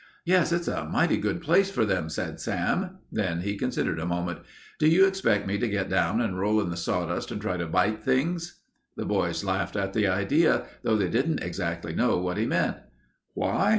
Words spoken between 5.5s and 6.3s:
to get down